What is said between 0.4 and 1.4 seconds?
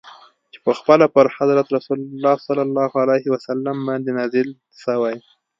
چي پخپله پر